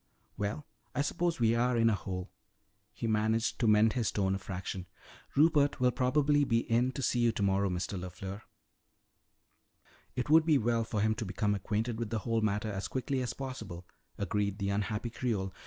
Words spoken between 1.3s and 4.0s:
we are in a hole." He managed to mend